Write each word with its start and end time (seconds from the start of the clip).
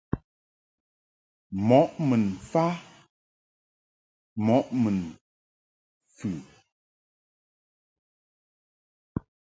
Mɔʼ 1.67 1.87
mun 2.07 2.23
mfa 2.37 2.65
mɔʼ 4.45 4.63
mun 4.81 4.97
mfɨ. 6.13 6.29